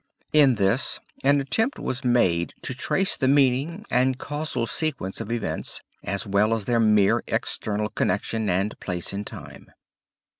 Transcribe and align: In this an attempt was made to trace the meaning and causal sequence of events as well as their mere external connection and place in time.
In 0.33 0.55
this 0.55 0.99
an 1.23 1.39
attempt 1.39 1.77
was 1.77 2.03
made 2.03 2.55
to 2.63 2.73
trace 2.73 3.15
the 3.15 3.27
meaning 3.27 3.85
and 3.91 4.17
causal 4.17 4.65
sequence 4.65 5.21
of 5.21 5.31
events 5.31 5.79
as 6.03 6.25
well 6.25 6.55
as 6.55 6.65
their 6.65 6.79
mere 6.79 7.23
external 7.27 7.89
connection 7.89 8.49
and 8.49 8.79
place 8.79 9.13
in 9.13 9.25
time. 9.25 9.69